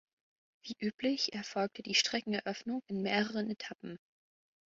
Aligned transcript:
Wie 0.63 0.75
üblich 0.79 1.33
erfolgte 1.33 1.83
die 1.83 1.93
Streckeneröffnung 1.93 2.81
in 2.87 3.03
mehreren 3.03 3.51
Etappen. 3.51 3.99